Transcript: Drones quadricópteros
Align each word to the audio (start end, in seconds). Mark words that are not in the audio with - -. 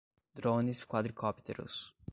Drones 0.35 0.83
quadricópteros 0.87 1.93